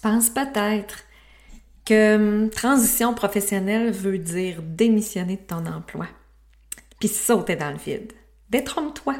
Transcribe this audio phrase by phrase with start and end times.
[0.00, 1.04] penses peut-être
[1.84, 6.06] que hum, transition professionnelle veut dire démissionner de ton emploi,
[6.98, 8.12] puis sauter dans le vide.
[8.50, 9.16] Détrompe-toi.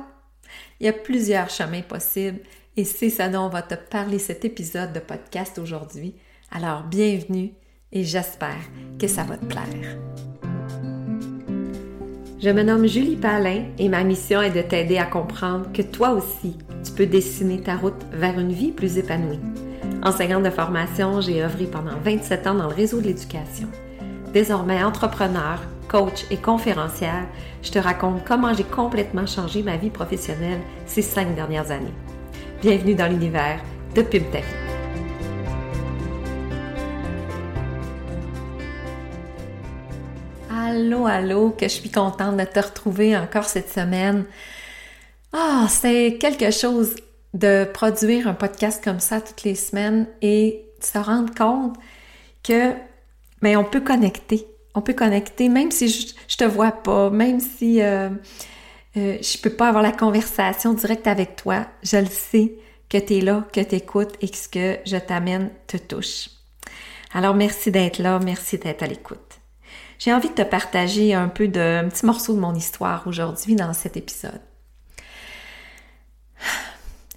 [0.81, 2.41] Il y a plusieurs chemins possibles
[2.77, 6.15] et c'est ça dont on va te parler cet épisode de podcast aujourd'hui.
[6.51, 7.53] Alors bienvenue
[7.93, 8.61] et j'espère
[8.99, 9.99] que ça va te plaire.
[12.43, 16.13] Je me nomme Julie Palin et ma mission est de t'aider à comprendre que toi
[16.13, 19.41] aussi, tu peux dessiner ta route vers une vie plus épanouie.
[20.03, 23.69] Enseignante de formation, j'ai œuvré pendant 27 ans dans le réseau de l'éducation.
[24.33, 27.27] Désormais entrepreneur, coach et conférencière,
[27.63, 31.93] je te raconte comment j'ai complètement changé ma vie professionnelle ces cinq dernières années.
[32.63, 33.61] Bienvenue dans l'univers
[33.95, 34.23] de Pub
[40.51, 44.25] Allô, allô, que je suis contente de te retrouver encore cette semaine.
[45.35, 46.95] Ah, c'est quelque chose
[47.35, 51.77] de produire un podcast comme ça toutes les semaines et de se rendre compte
[52.43, 52.75] que,
[53.43, 54.47] mais on peut connecter.
[54.75, 58.11] On peut connecter même si je, je te vois pas, même si euh,
[58.97, 61.67] euh, je peux pas avoir la conversation directe avec toi.
[61.83, 62.55] Je le sais
[62.89, 66.31] que tu es là, que tu écoutes et que ce que je t'amène te touche.
[67.13, 69.19] Alors merci d'être là, merci d'être à l'écoute.
[69.99, 73.55] J'ai envie de te partager un peu de un petit morceau de mon histoire aujourd'hui
[73.55, 74.41] dans cet épisode.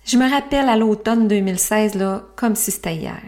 [0.05, 3.23] Je me rappelle à l'automne 2016, là, comme si c'était hier.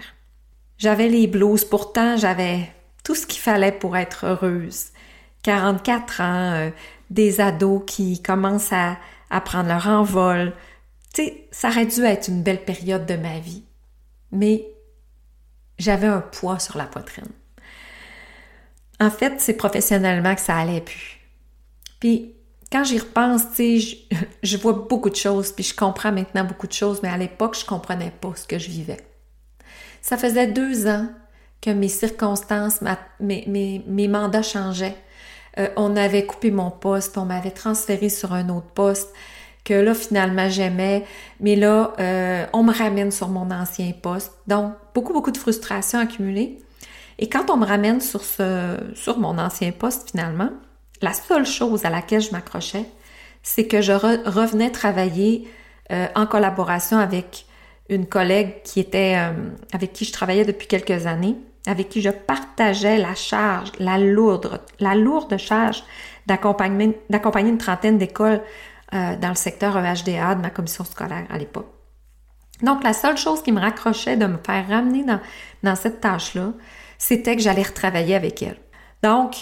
[0.77, 2.69] J'avais les blues, pourtant j'avais
[3.03, 4.87] tout ce qu'il fallait pour être heureuse.
[5.43, 6.69] 44 ans, euh,
[7.09, 8.97] des ados qui commencent à,
[9.29, 10.53] à prendre leur envol.
[11.13, 13.63] Tu sais, ça aurait dû être une belle période de ma vie.
[14.31, 14.67] Mais
[15.77, 17.31] j'avais un poids sur la poitrine.
[18.99, 21.19] En fait, c'est professionnellement que ça allait plus.
[21.99, 22.35] Puis
[22.71, 23.79] quand j'y repense, sais,
[24.43, 27.57] je, vois beaucoup de choses, puis je comprends maintenant beaucoup de choses, mais à l'époque,
[27.59, 28.99] je comprenais pas ce que je vivais.
[30.01, 31.07] Ça faisait deux ans
[31.61, 32.79] que mes circonstances,
[33.19, 34.95] mes, mes, mandats changeaient.
[35.57, 39.09] Euh, on avait coupé mon poste, on m'avait transféré sur un autre poste
[39.63, 41.05] que là, finalement, j'aimais,
[41.39, 44.31] mais là, euh, on me ramène sur mon ancien poste.
[44.45, 46.59] Donc, beaucoup, beaucoup de frustration accumulée.
[47.17, 50.51] Et quand on me ramène sur, ce, sur mon ancien poste, finalement,
[51.01, 52.85] la seule chose à laquelle je m'accrochais,
[53.43, 55.47] c'est que je revenais travailler
[55.91, 57.45] euh, en collaboration avec
[57.89, 61.35] une collègue qui était euh, avec qui je travaillais depuis quelques années,
[61.67, 65.83] avec qui je partageais la charge, la lourde, la lourde charge
[66.25, 66.95] d'accompagner
[67.49, 68.41] une trentaine d'écoles
[68.93, 71.69] euh, dans le secteur EHDA de ma commission scolaire à l'époque.
[72.61, 75.19] Donc, la seule chose qui me raccrochait de me faire ramener dans,
[75.61, 76.53] dans cette tâche-là,
[76.97, 78.57] c'était que j'allais retravailler avec elle.
[79.03, 79.35] Donc,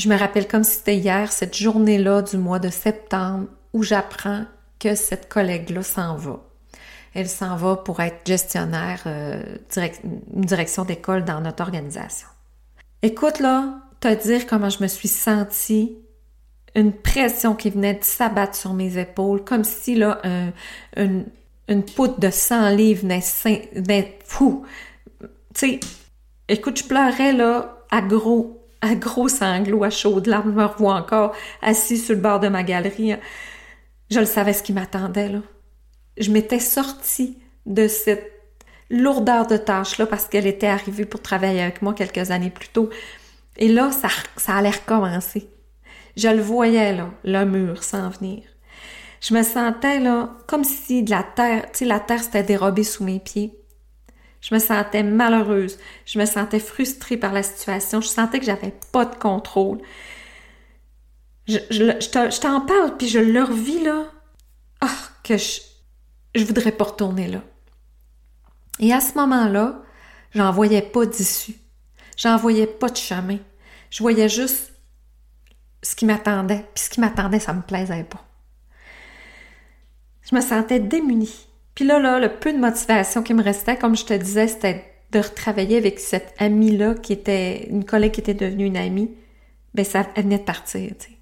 [0.00, 4.44] je me rappelle comme si c'était hier, cette journée-là du mois de septembre, où j'apprends
[4.78, 6.40] que cette collègue-là s'en va.
[7.12, 9.42] Elle s'en va pour être gestionnaire, euh,
[9.76, 12.28] une direction d'école dans notre organisation.
[13.02, 15.98] Écoute là, te dire comment je me suis sentie,
[16.74, 20.20] une pression qui venait de s'abattre sur mes épaules, comme si là,
[20.96, 21.26] une,
[21.68, 24.64] une poutre de 100 livres venait, fou.
[25.20, 25.80] Tu sais,
[26.48, 31.34] écoute, je pleurais là à gros à gros sanglots, à chaudes larmes, me revois encore
[31.62, 33.14] assis sur le bord de ma galerie.
[34.10, 35.40] Je le savais ce qui m'attendait, là.
[36.18, 38.30] Je m'étais sortie de cette
[38.90, 42.90] lourdeur de tâche-là parce qu'elle était arrivée pour travailler avec moi quelques années plus tôt.
[43.56, 45.48] Et là, ça, ça allait recommencer.
[46.16, 48.42] Je le voyais, là, le mur s'en venir.
[49.20, 52.84] Je me sentais, là, comme si de la terre, tu sais, la terre s'était dérobée
[52.84, 53.59] sous mes pieds.
[54.40, 55.78] Je me sentais malheureuse.
[56.06, 58.00] Je me sentais frustrée par la situation.
[58.00, 59.78] Je sentais que j'avais pas de contrôle.
[61.46, 64.06] Je, t'en parle, puis je le revis, là.
[64.80, 64.88] Ah,
[65.24, 65.60] que je,
[66.34, 67.42] je voudrais pas retourner là.
[68.78, 69.82] Et à ce moment-là,
[70.34, 71.56] j'en voyais pas d'issue.
[72.16, 73.38] J'en voyais pas de chemin.
[73.90, 74.72] Je voyais juste
[75.82, 76.66] ce qui m'attendait.
[76.74, 78.24] Puis ce qui m'attendait, ça me plaisait pas.
[80.22, 81.46] Je me sentais démunie.
[81.80, 84.84] Puis là, là, le peu de motivation qui me restait, comme je te disais, c'était
[85.12, 89.10] de retravailler avec cette amie-là qui était une collègue qui était devenue une amie.
[89.72, 91.18] Ben, ça venait de partir, tu sais.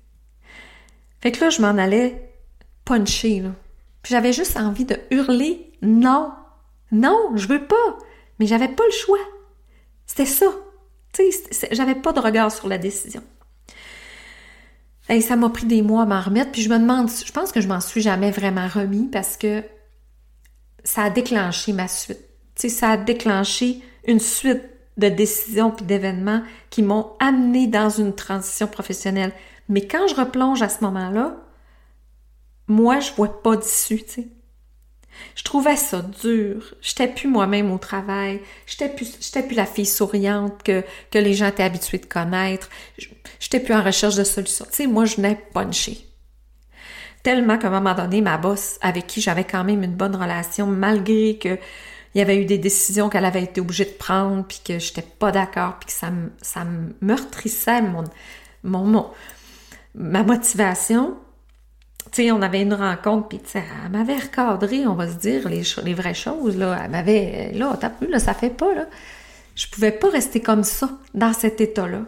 [1.21, 2.35] Fait que là, je m'en allais
[2.85, 3.51] puncher, là.
[4.03, 6.33] Puis j'avais juste envie de hurler non,
[6.91, 7.97] non, je veux pas.
[8.41, 9.25] Mais j'avais pas le choix.
[10.07, 10.47] C'était ça.
[11.13, 11.23] Tu
[11.53, 13.23] sais, j'avais pas de regard sur la décision.
[15.09, 17.53] Et ça m'a pris des mois à m'en remettre, puis je me demande, je pense
[17.53, 19.63] que je m'en suis jamais vraiment remis parce que
[20.89, 22.25] ça a déclenché ma suite.
[22.55, 24.63] Tu ça a déclenché une suite
[24.97, 29.33] de décisions puis d'événements qui m'ont amené dans une transition professionnelle.
[29.69, 31.37] Mais quand je replonge à ce moment-là,
[32.69, 34.03] moi, je vois pas d'issue.
[35.35, 36.75] Je trouvais ça dur.
[36.81, 38.41] J'étais plus moi-même au travail.
[38.67, 42.71] J'étais plus, j'étais plus la fille souriante que, que les gens étaient habitués de connaître.
[43.41, 44.65] J'étais plus en recherche de solutions.
[44.71, 46.08] Tu sais, moi, je venais puncher.
[47.29, 50.67] Tellement qu'à un moment donné, ma boss, avec qui j'avais quand même une bonne relation,
[50.67, 51.59] malgré que
[52.15, 55.03] il y avait eu des décisions qu'elle avait été obligée de prendre, puis que j'étais
[55.03, 56.65] pas d'accord, puis que ça me, ça
[57.03, 58.05] meurtrissait mon,
[58.65, 59.11] mon, mon,
[59.95, 61.19] ma motivation.
[62.13, 65.65] Tu sais, on avait une rencontre, puis elle m'avait recadré, on va se dire, les,
[65.85, 66.81] les vraies choses, là.
[66.83, 68.87] Elle m'avait, là, t'as plus, là, ça fait pas, là.
[69.55, 72.05] Je pouvais pas rester comme ça, dans cet état-là.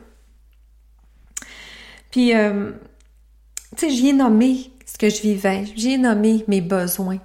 [2.10, 2.70] Puis, euh,
[3.76, 7.18] tu sais, j'y ai nommé ce que je vivais, j'y ai nommé mes besoins.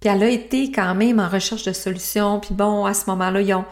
[0.00, 2.40] Puis elle a été quand même en recherche de solutions.
[2.40, 3.66] Puis bon, à ce moment-là, ils ont,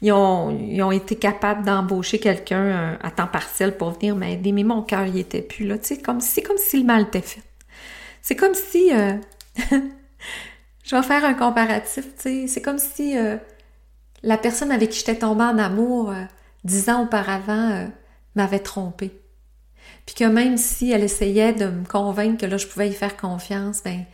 [0.00, 4.82] ils ont, été capables d'embaucher quelqu'un euh, à temps partiel pour venir m'aider, mais mon
[4.82, 5.76] cœur, il était plus là.
[6.02, 7.42] Comme, c'est comme si le mal était fait.
[8.22, 8.94] C'est comme si...
[8.94, 9.12] Euh,
[10.84, 12.06] je vais faire un comparatif.
[12.16, 13.36] C'est comme si euh,
[14.22, 16.14] la personne avec qui j'étais tombée en amour
[16.64, 17.88] dix ans auparavant
[18.34, 19.12] m'avait trompée.
[20.06, 23.16] Puis que même si elle essayait de me convaincre que là, je pouvais y faire
[23.16, 24.04] confiance, ben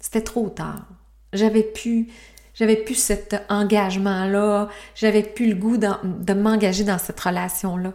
[0.00, 0.86] c'était trop tard.
[1.32, 2.08] J'avais plus,
[2.54, 7.92] j'avais plus cet engagement-là, j'avais plus le goût de m'engager dans cette relation-là.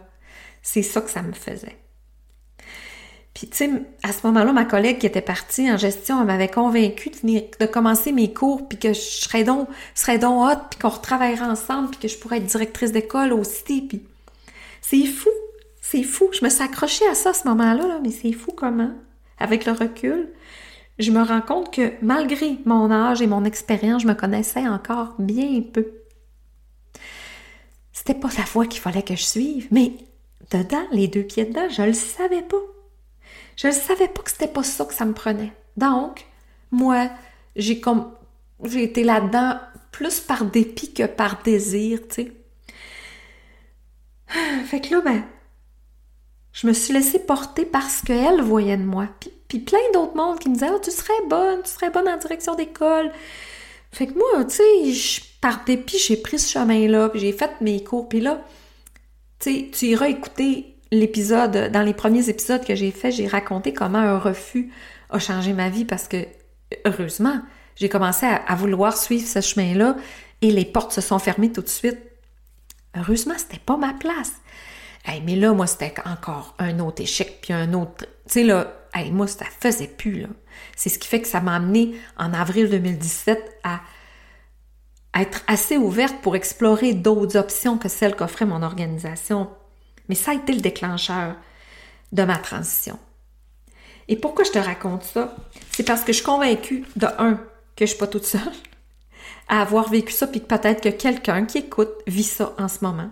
[0.62, 1.76] C'est ça que ça me faisait.
[3.34, 3.70] Puis, tu sais,
[4.02, 8.12] à ce moment-là, ma collègue qui était partie en gestion, elle m'avait convaincue de, commencer
[8.12, 12.00] mes cours, puis que je serais donc, serais donc hot, puis qu'on retravaillerait ensemble, puis
[12.00, 14.02] que je pourrais être directrice d'école aussi, puis
[14.82, 15.30] c'est fou,
[15.92, 16.28] c'est fou.
[16.32, 18.92] Je me suis accrochée à ça à ce moment-là, là, mais c'est fou comment,
[19.38, 20.28] avec le recul
[20.98, 25.14] je me rends compte que malgré mon âge et mon expérience, je me connaissais encore
[25.18, 25.86] bien peu.
[27.92, 29.92] C'était pas la voie qu'il fallait que je suive, mais
[30.50, 32.60] dedans, les deux pieds dedans, je le savais pas.
[33.56, 35.52] Je ne savais pas que c'était pas ça que ça me prenait.
[35.76, 36.26] Donc,
[36.70, 37.10] moi,
[37.56, 38.12] j'ai comme
[38.64, 39.58] j'ai été là-dedans
[39.90, 42.32] plus par dépit que par désir, tu sais.
[44.66, 45.24] Fait que là, ben,
[46.52, 49.08] je me suis laissée porter parce qu'elle voyait de moi.
[49.48, 52.16] Puis plein d'autres mondes qui me disaient oh, tu serais bonne, tu serais bonne en
[52.16, 53.10] direction d'école.
[53.90, 57.84] Fait que moi, tu sais, par dépit, j'ai pris ce chemin-là, puis j'ai fait mes
[57.84, 58.42] cours, puis là,
[59.38, 63.72] tu sais, tu iras écouter l'épisode, dans les premiers épisodes que j'ai fait, j'ai raconté
[63.72, 64.72] comment un refus
[65.10, 66.26] a changé ma vie parce que,
[66.86, 67.40] heureusement,
[67.76, 69.96] j'ai commencé à, vouloir suivre ce chemin-là
[70.42, 71.98] et les portes se sont fermées tout de suite.
[72.96, 74.32] Heureusement, c'était pas ma place.
[75.24, 78.06] Mais là, moi, c'était encore un autre échec, puis un autre.
[78.26, 80.28] Tu sais, là, hey, moi, ça faisait plus, là.
[80.76, 83.80] C'est ce qui fait que ça m'a amené en avril 2017 à
[85.14, 89.50] être assez ouverte pour explorer d'autres options que celles qu'offrait mon organisation.
[90.08, 91.36] Mais ça a été le déclencheur
[92.12, 92.98] de ma transition.
[94.08, 95.34] Et pourquoi je te raconte ça?
[95.70, 97.34] C'est parce que je suis convaincue, de un,
[97.76, 98.40] que je suis pas toute seule
[99.48, 103.10] à avoir vécu ça, puis peut-être que quelqu'un qui écoute vit ça en ce moment.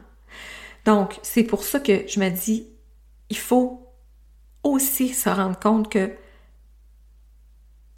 [0.85, 2.67] Donc, c'est pour ça que je me dis,
[3.29, 3.87] il faut
[4.63, 6.13] aussi se rendre compte que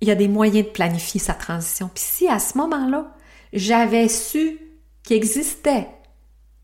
[0.01, 1.89] il y a des moyens de planifier sa transition.
[1.95, 3.15] Puis si à ce moment-là,
[3.53, 4.59] j'avais su
[5.05, 5.87] qu'il existait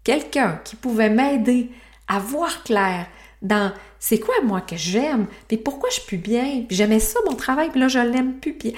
[0.03, 1.71] quelqu'un qui pouvait m'aider
[2.09, 3.07] à voir clair
[3.43, 7.35] dans c'est quoi moi que j'aime, puis pourquoi je suis bien, puis j'aimais ça mon
[7.35, 8.75] travail, puis là je l'aime plus, puis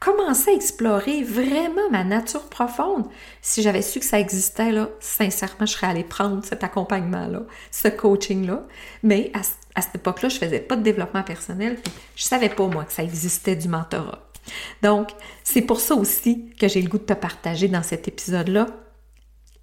[0.00, 3.04] commencer à explorer vraiment ma nature profonde.
[3.42, 7.88] Si j'avais su que ça existait, là, sincèrement, je serais allée prendre cet accompagnement-là, ce
[7.88, 8.66] coaching-là.
[9.02, 11.78] Mais à, cette époque-là, je faisais pas de développement personnel,
[12.16, 14.26] je savais pas, moi, que ça existait du mentorat.
[14.82, 15.10] Donc,
[15.44, 18.66] c'est pour ça aussi que j'ai le goût de te partager dans cet épisode-là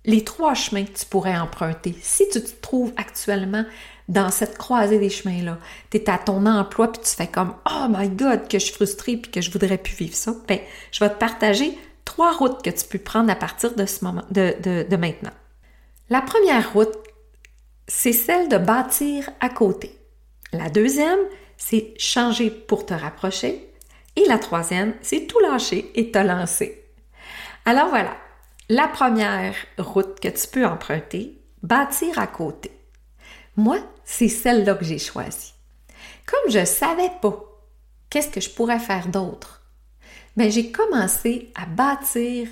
[0.05, 3.65] les trois chemins que tu pourrais emprunter si tu te trouves actuellement
[4.07, 5.57] dans cette croisée des chemins-là.
[5.89, 8.73] Tu es à ton emploi puis tu fais comme Oh my God, que je suis
[8.73, 10.33] frustrée puis que je voudrais plus vivre ça.
[10.47, 10.59] Ben,
[10.91, 14.23] je vais te partager trois routes que tu peux prendre à partir de ce moment,
[14.31, 14.55] de,
[14.89, 15.33] de maintenant.
[16.09, 16.95] La première route,
[17.87, 19.97] c'est celle de bâtir à côté.
[20.53, 21.19] La deuxième,
[21.57, 23.73] c'est changer pour te rapprocher.
[24.15, 26.85] Et la troisième, c'est tout lâcher et te lancer.
[27.65, 28.15] Alors voilà,
[28.69, 32.71] la première route que tu peux emprunter, bâtir à côté.
[33.57, 35.53] Moi, c'est celle-là que j'ai choisie.
[36.25, 37.43] Comme je ne savais pas
[38.09, 39.61] qu'est-ce que je pourrais faire d'autre,
[40.37, 42.47] mais ben, j'ai commencé à bâtir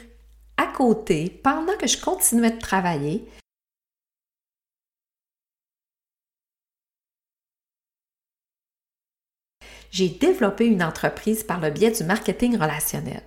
[0.58, 3.26] à côté pendant que je continuais de travailler.
[9.92, 13.24] J'ai développé une entreprise par le biais du marketing relationnel.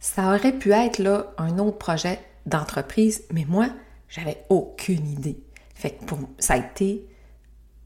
[0.00, 3.68] Ça aurait pu être là un autre projet d'entreprise, mais moi,
[4.08, 5.42] j'avais aucune idée.
[5.74, 7.06] Fait que ça a été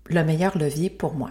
[0.09, 1.31] le meilleur levier pour moi.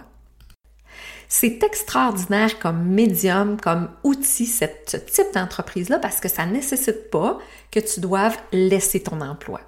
[1.28, 4.64] C'est extraordinaire comme médium, comme outil, ce
[4.96, 7.38] type d'entreprise-là, parce que ça ne nécessite pas
[7.70, 9.60] que tu doives laisser ton emploi.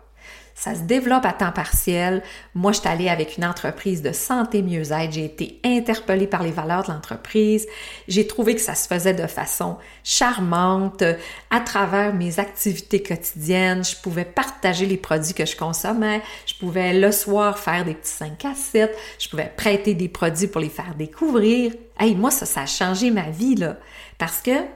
[0.61, 2.23] Ça se développe à temps partiel.
[2.55, 5.11] Moi, je suis allée avec une entreprise de santé mieux-être.
[5.11, 7.67] J'ai été interpellée par les valeurs de l'entreprise.
[8.09, 11.03] J'ai trouvé que ça se faisait de façon charmante
[11.49, 13.83] à travers mes activités quotidiennes.
[13.83, 16.21] Je pouvais partager les produits que je consommais.
[16.45, 18.95] Je pouvais le soir faire des petits 5 à 7.
[19.19, 21.73] Je pouvais prêter des produits pour les faire découvrir.
[21.99, 23.79] Hey, moi, ça, ça a changé ma vie, là.
[24.19, 24.67] Parce que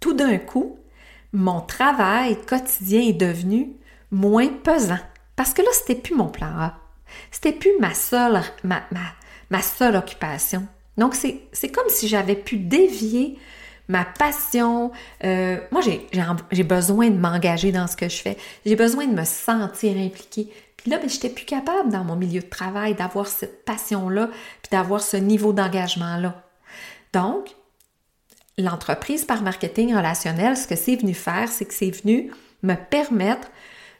[0.00, 0.78] tout d'un coup,
[1.34, 3.72] mon travail quotidien est devenu
[4.10, 5.00] moins pesant.
[5.36, 6.78] Parce que là, c'était plus mon plan A.
[7.30, 8.82] C'était plus ma seule, ma,
[9.50, 10.66] ma, seule occupation.
[10.96, 13.38] Donc, c'est comme si j'avais pu dévier
[13.88, 14.92] ma passion.
[15.24, 15.82] Euh, moi,
[16.50, 18.36] j'ai besoin de m'engager dans ce que je fais.
[18.64, 20.50] J'ai besoin de me sentir impliquée.
[20.76, 24.28] Puis là, ben, je n'étais plus capable dans mon milieu de travail d'avoir cette passion-là,
[24.62, 26.42] puis d'avoir ce niveau d'engagement-là.
[27.12, 27.54] Donc,
[28.58, 32.30] l'entreprise par marketing relationnel, ce que c'est venu faire, c'est que c'est venu
[32.62, 33.48] me permettre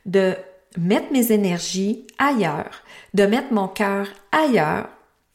[0.07, 0.37] de
[0.77, 2.83] mettre mes énergies ailleurs,
[3.15, 4.89] de mettre mon cœur ailleurs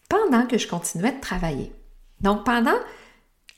[0.09, 1.71] pendant que je continuais de travailler.
[2.21, 2.77] Donc pendant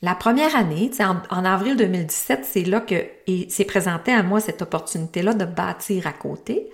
[0.02, 3.04] la première année, en, en avril 2017, c'est là que
[3.48, 6.70] s'est présenté à moi cette opportunité-là de bâtir à côté.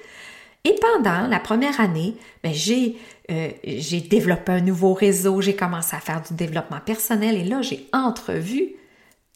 [0.64, 6.00] Et pendant la première année, ben, euh, j'ai développé un nouveau réseau, j'ai commencé à
[6.00, 8.74] faire du développement personnel et là, j'ai entrevu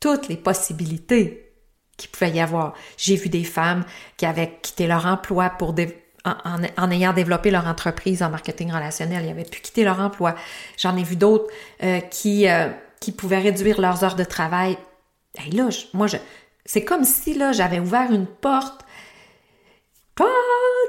[0.01, 1.52] toutes les possibilités
[1.97, 2.75] qu'il pouvait y avoir.
[2.97, 3.85] J'ai vu des femmes
[4.17, 5.75] qui avaient quitté leur emploi pour
[6.25, 10.35] en, ayant développé leur entreprise en marketing relationnel, ils avaient pu quitter leur emploi.
[10.79, 12.69] J'en ai vu d'autres euh, qui, euh,
[13.01, 14.79] qui pouvaient réduire leurs heures de travail.
[15.47, 16.07] Et là, moi,
[16.65, 18.85] c'est comme si là, j'avais ouvert une porte.
[20.17, 20.25] Tu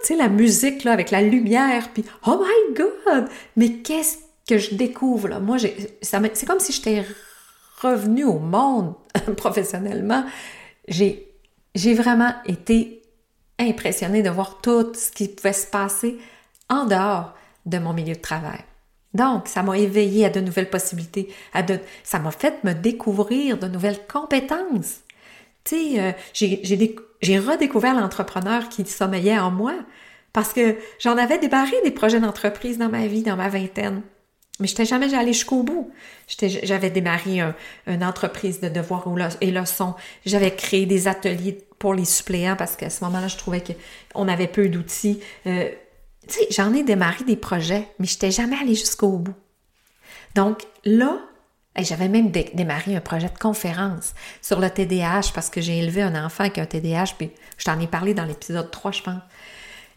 [0.04, 3.30] sais, la musique là, avec la lumière, puis oh my God!
[3.56, 4.18] Mais qu'est-ce
[4.48, 5.40] que je découvre là?
[5.40, 5.58] Moi,
[6.02, 7.06] c'est comme si j'étais
[7.82, 8.96] revenue au monde
[9.38, 10.26] professionnellement
[10.88, 13.02] j'ai, vraiment été
[13.60, 16.18] impressionnée de voir tout ce qui pouvait se passer
[16.70, 17.34] en dehors
[17.66, 18.60] de mon milieu de travail.
[19.14, 21.34] Donc, ça m'a éveillé à de nouvelles possibilités,
[22.04, 25.02] ça m'a fait me découvrir de nouvelles compétences.
[25.64, 26.12] Tu sais, euh,
[27.22, 29.76] j'ai redécouvert l'entrepreneur qui sommeillait en moi
[30.34, 34.02] parce que j'en avais débarré des projets d'entreprise dans ma vie, dans ma vingtaine.
[34.60, 35.92] Mais je n'étais jamais allée jusqu'au bout.
[36.64, 37.42] J'avais démarré
[37.88, 39.08] une entreprise de devoirs
[39.42, 39.96] et leçons.
[40.26, 43.64] J'avais créé des ateliers pour les suppléants parce qu'à ce moment-là, je trouvais
[44.14, 45.20] qu'on avait peu d'outils.
[45.48, 45.70] Euh,
[46.28, 49.36] tu sais, j'en ai démarré des projets, mais je n'étais jamais allée jusqu'au bout.
[50.36, 51.20] Donc là,
[51.78, 56.24] j'avais même démarré un projet de conférence sur le TDAH parce que j'ai élevé un
[56.24, 59.22] enfant avec un TDAH, puis je t'en ai parlé dans l'épisode 3, je pense.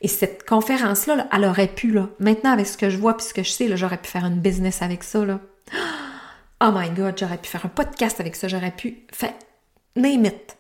[0.07, 3.43] Et cette conférence-là, elle aurait pu, maintenant avec ce que je vois puis ce que
[3.43, 5.19] je sais, j'aurais pu faire une business avec ça.
[6.61, 9.35] Oh my God, j'aurais pu faire un podcast avec ça, j'aurais pu faire
[9.97, 10.57] name it.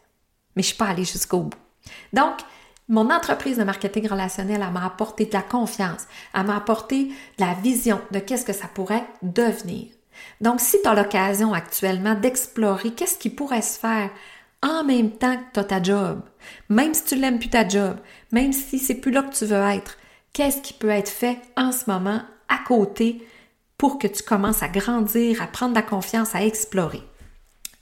[0.56, 1.56] Mais je suis pas allée jusqu'au bout.
[2.12, 2.38] Donc,
[2.88, 7.44] mon entreprise de marketing relationnel, elle m'a apporté de la confiance, elle m'a apporté de
[7.44, 9.86] la vision de qu'est-ce que ça pourrait devenir.
[10.40, 14.10] Donc, si tu as l'occasion actuellement d'explorer qu'est-ce qui pourrait se faire
[14.62, 16.22] en même temps que tu as ta job,
[16.68, 17.96] même si tu l'aimes plus ta job,
[18.32, 19.96] même si c'est plus là que tu veux être,
[20.32, 23.26] qu'est-ce qui peut être fait en ce moment à côté
[23.78, 27.02] pour que tu commences à grandir, à prendre la confiance, à explorer?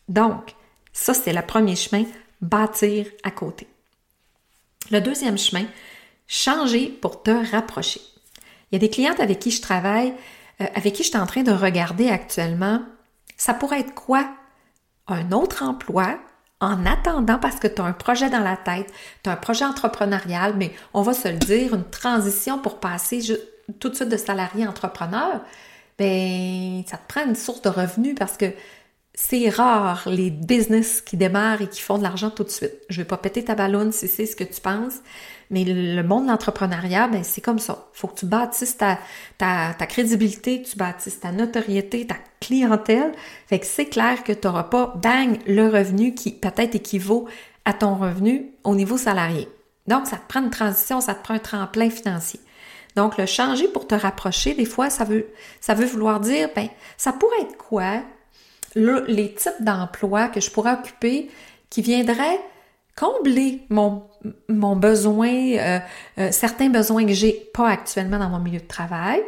[0.08, 0.54] Donc,
[0.92, 2.04] ça, c'est le premier chemin,
[2.40, 3.66] bâtir à côté.
[4.90, 5.64] Le deuxième chemin,
[6.26, 8.00] changer pour te rapprocher.
[8.70, 10.14] Il y a des clientes avec qui je travaille,
[10.60, 12.82] euh, avec qui je suis en train de regarder actuellement,
[13.36, 14.28] ça pourrait être quoi?
[15.06, 16.18] Un autre emploi
[16.64, 18.92] en attendant, parce que tu as un projet dans la tête,
[19.22, 23.20] tu as un projet entrepreneurial, mais on va se le dire, une transition pour passer
[23.78, 25.40] tout de suite de salarié entrepreneur,
[25.98, 28.46] ben ça te prend une source de revenus parce que
[29.14, 32.74] c'est rare les business qui démarrent et qui font de l'argent tout de suite.
[32.88, 34.96] Je vais pas péter ta ballonne si c'est ce que tu penses,
[35.50, 37.86] mais le monde de l'entrepreneuriat, ben, c'est comme ça.
[37.92, 38.98] faut que tu bâtisses ta,
[39.38, 43.12] ta, crédibilité, tu bâtisses ta notoriété, ta clientèle.
[43.46, 47.28] Fait que c'est clair que tu n'auras pas, bang, le revenu qui peut-être équivaut
[47.64, 49.48] à ton revenu au niveau salarié.
[49.86, 52.40] Donc, ça te prend une transition, ça te prend un tremplin financier.
[52.96, 55.26] Donc, le changer pour te rapprocher, des fois, ça veut,
[55.60, 58.02] ça veut vouloir dire, ben, ça pourrait être quoi?
[58.76, 61.30] les types d'emplois que je pourrais occuper
[61.70, 62.40] qui viendraient
[62.96, 64.04] combler mon,
[64.48, 65.78] mon besoin, euh,
[66.18, 69.22] euh, certains besoins que j'ai pas actuellement dans mon milieu de travail,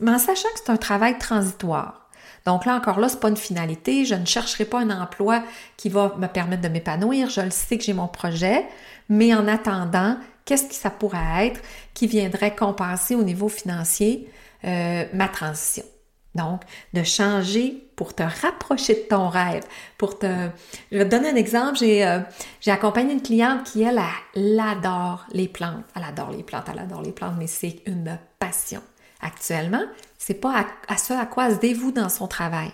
[0.00, 2.10] mais en sachant que c'est un travail transitoire.
[2.44, 4.04] Donc là encore là, c'est pas une finalité.
[4.04, 5.44] Je ne chercherai pas un emploi
[5.76, 7.30] qui va me permettre de m'épanouir.
[7.30, 8.66] Je le sais que j'ai mon projet,
[9.08, 11.60] mais en attendant, qu'est-ce que ça pourrait être
[11.94, 14.28] qui viendrait compenser au niveau financier
[14.64, 15.84] euh, ma transition?
[16.34, 16.62] Donc,
[16.94, 19.64] de changer pour te rapprocher de ton rêve,
[19.98, 20.48] pour te...
[20.90, 21.76] Je vais te donner un exemple.
[21.78, 22.20] J'ai euh,
[22.66, 24.00] accompagné une cliente qui, elle,
[24.34, 25.84] elle, adore les plantes.
[25.94, 28.82] Elle adore les plantes, elle adore les plantes, mais c'est une passion.
[29.20, 29.84] Actuellement,
[30.18, 32.72] c'est pas à, à ce à quoi se dévoue dans son travail.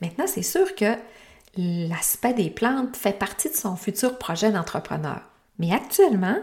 [0.00, 0.96] Maintenant, c'est sûr que
[1.56, 5.20] l'aspect des plantes fait partie de son futur projet d'entrepreneur.
[5.58, 6.38] Mais actuellement,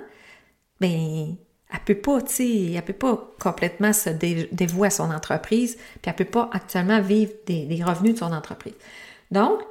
[0.79, 1.35] ben,
[1.71, 6.09] elle peut pas, tu sais, elle peut pas complètement se dévouer à son entreprise, puis
[6.09, 8.73] elle peut pas actuellement vivre des, revenus de son entreprise.
[9.29, 9.61] Donc,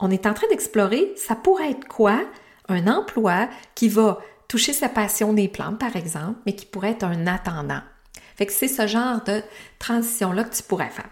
[0.00, 2.20] on est en train d'explorer, ça pourrait être quoi?
[2.68, 4.18] Un emploi qui va
[4.48, 7.80] toucher sa passion des plantes, par exemple, mais qui pourrait être un attendant.
[8.36, 9.42] Fait c'est ce genre de
[9.78, 11.08] transition-là que tu pourrais faire.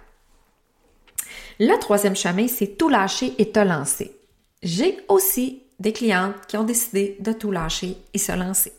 [1.59, 4.17] Le troisième chemin, c'est tout lâcher et te lancer.
[4.63, 8.73] J'ai aussi des clientes qui ont décidé de tout lâcher et se lancer.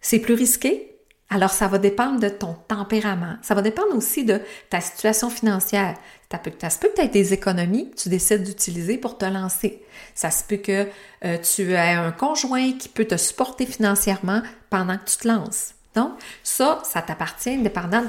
[0.00, 0.98] C'est plus risqué,
[1.30, 3.36] alors ça va dépendre de ton tempérament.
[3.42, 4.40] Ça va dépendre aussi de
[4.70, 5.96] ta situation financière.
[6.30, 9.82] Ça peut, se peut que tu des économies que tu décides d'utiliser pour te lancer.
[10.14, 10.86] Ça se peut que
[11.24, 15.74] euh, tu aies un conjoint qui peut te supporter financièrement pendant que tu te lances.
[15.94, 16.12] Donc,
[16.42, 18.04] ça, ça t'appartient dépendant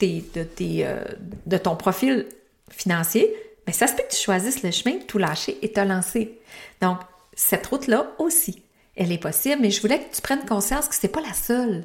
[0.00, 0.22] de,
[0.60, 1.04] euh,
[1.46, 2.26] de ton profil
[2.70, 3.32] financier.
[3.66, 6.38] Mais ça se peut que tu choisisses le chemin tout lâcher et te lancer.
[6.80, 6.98] Donc,
[7.34, 8.62] cette route-là aussi
[8.96, 11.84] elle est possible, mais je voulais que tu prennes conscience que c'est pas la seule.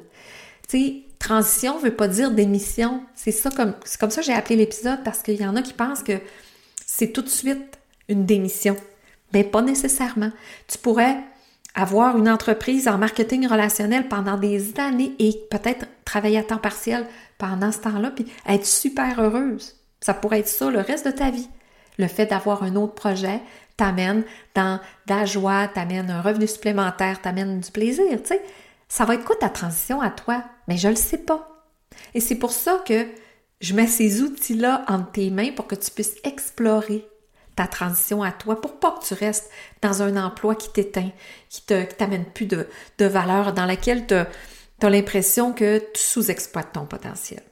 [0.68, 3.02] Tu sais, transition veut pas dire démission.
[3.14, 5.62] C'est ça comme, c'est comme ça que j'ai appelé l'épisode parce qu'il y en a
[5.62, 6.18] qui pensent que
[6.86, 8.76] c'est tout de suite une démission.
[9.32, 10.32] Mais pas nécessairement.
[10.66, 11.18] Tu pourrais
[11.74, 17.06] avoir une entreprise en marketing relationnel pendant des années et peut-être travailler à temps partiel
[17.38, 19.76] pendant ce temps-là, puis être super heureuse.
[20.00, 21.48] Ça pourrait être ça le reste de ta vie.
[21.98, 23.40] Le fait d'avoir un autre projet,
[23.76, 28.42] t'amène dans de la joie, t'amène un revenu supplémentaire, t'amène du plaisir, tu sais.
[28.88, 30.44] Ça va être quoi ta transition à toi?
[30.66, 31.66] Mais je le sais pas.
[32.14, 33.06] Et c'est pour ça que
[33.60, 37.06] je mets ces outils-là entre tes mains pour que tu puisses explorer
[37.56, 39.50] ta transition à toi pour pas que tu restes
[39.82, 41.10] dans un emploi qui t'éteint,
[41.48, 42.66] qui te t'amène plus de,
[42.98, 47.42] de valeur, dans laquelle tu as l'impression que tu sous-exploites ton potentiel.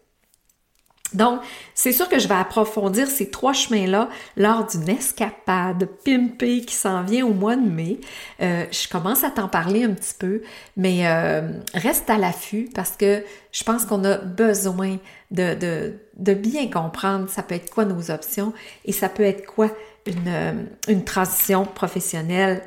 [1.15, 1.41] Donc,
[1.75, 7.03] c'est sûr que je vais approfondir ces trois chemins-là lors d'une escapade pimpée qui s'en
[7.03, 7.99] vient au mois de mai.
[8.43, 10.43] Euh, je commence à t'en parler un petit peu,
[10.77, 14.99] mais euh, reste à l'affût parce que je pense qu'on a besoin
[15.31, 18.53] de, de, de, bien comprendre ça peut être quoi nos options
[18.85, 19.71] et ça peut être quoi
[20.07, 20.53] une, euh,
[20.89, 22.63] une transition professionnelle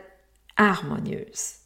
[0.57, 1.61] harmonieuse.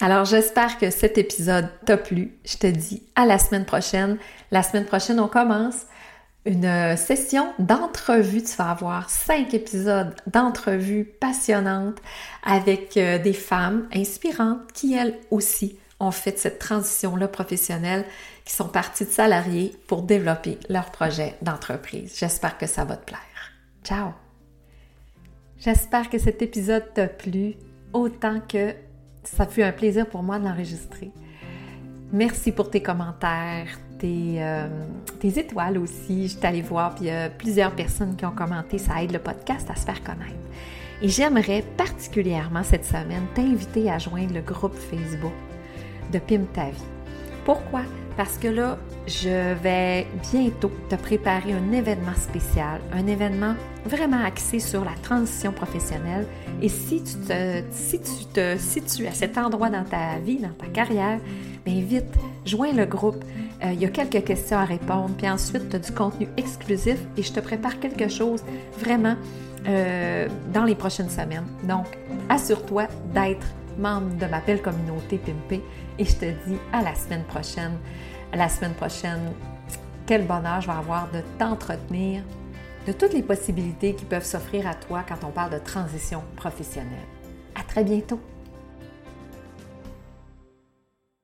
[0.00, 2.38] Alors j'espère que cet épisode t'a plu.
[2.44, 4.16] Je te dis à la semaine prochaine.
[4.50, 5.86] La semaine prochaine, on commence
[6.44, 8.42] une euh, session d'entrevue.
[8.42, 12.00] Tu vas avoir cinq épisodes d'entrevue passionnantes
[12.42, 18.04] avec euh, des femmes inspirantes qui, elles aussi, ont fait cette transition-là professionnelle,
[18.44, 22.16] qui sont parties de salariés pour développer leur projet d'entreprise.
[22.18, 23.20] J'espère que ça va te plaire.
[23.84, 24.12] Ciao!
[25.58, 27.54] J'espère que cet épisode t'a plu
[27.92, 28.74] autant que
[29.24, 31.10] ça fut un plaisir pour moi de l'enregistrer.
[32.12, 34.68] Merci pour tes commentaires, euh,
[35.20, 36.28] tes, étoiles aussi.
[36.28, 38.78] Je suis allée voir, puis il y a plusieurs personnes qui ont commenté.
[38.78, 40.34] Ça aide le podcast à se faire connaître.
[41.00, 45.32] Et j'aimerais particulièrement cette semaine t'inviter à joindre le groupe Facebook
[46.12, 46.82] de Pim ta vie.
[47.44, 47.82] Pourquoi?
[48.16, 53.54] Parce que là, je vais bientôt te préparer un événement spécial, un événement
[53.86, 56.26] vraiment axé sur la transition professionnelle.
[56.60, 60.52] Et si tu te, si tu te situes à cet endroit dans ta vie, dans
[60.52, 61.20] ta carrière,
[61.64, 62.12] bien vite,
[62.44, 63.24] joins le groupe.
[63.64, 66.98] Euh, il y a quelques questions à répondre, puis ensuite, tu as du contenu exclusif
[67.16, 68.44] et je te prépare quelque chose
[68.78, 69.16] vraiment
[69.66, 71.46] euh, dans les prochaines semaines.
[71.64, 71.86] Donc,
[72.28, 75.62] assure-toi d'être membre de ma belle communauté Pimpé
[75.98, 77.76] et je te dis à la semaine prochaine.
[78.32, 79.32] À la semaine prochaine,
[80.06, 82.22] quel bonheur je vais avoir de t'entretenir
[82.86, 87.06] de toutes les possibilités qui peuvent s'offrir à toi quand on parle de transition professionnelle.
[87.54, 88.20] À très bientôt!